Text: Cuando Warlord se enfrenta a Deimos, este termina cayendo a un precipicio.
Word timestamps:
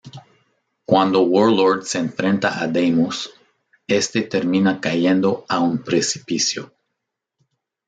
Cuando 0.83 1.21
Warlord 1.21 1.83
se 1.83 1.99
enfrenta 1.99 2.59
a 2.59 2.65
Deimos, 2.67 3.31
este 3.85 4.23
termina 4.23 4.81
cayendo 4.81 5.45
a 5.47 5.59
un 5.59 5.83
precipicio. 5.83 6.73